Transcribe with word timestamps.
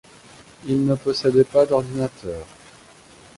Il 0.65 0.83
ne 0.83 0.95
possédait 0.95 1.43
pas 1.43 1.63
d'ordinateur. 1.67 2.43